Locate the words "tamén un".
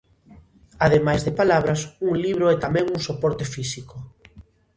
2.65-2.99